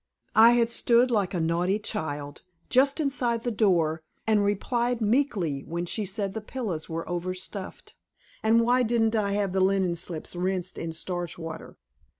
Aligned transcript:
I 0.35 0.53
had 0.53 0.71
stood 0.71 1.11
like 1.11 1.35
a 1.35 1.39
naughty 1.39 1.77
child, 1.77 2.41
just 2.69 2.99
inside 2.99 3.43
the 3.43 3.51
door, 3.51 4.01
and 4.25 4.43
replied 4.43 4.99
meekly 4.99 5.61
when 5.63 5.85
she 5.85 6.05
said 6.07 6.33
the 6.33 6.41
pillows 6.41 6.89
were 6.89 7.07
overstuffed, 7.07 7.93
and 8.41 8.61
why 8.63 8.81
didn't 8.81 9.15
I 9.15 9.33
have 9.33 9.53
the 9.53 9.61
linen 9.61 9.93
slips 9.93 10.35
rinsed 10.35 10.79
in 10.79 10.91
starch 10.91 11.37
water? 11.37 11.77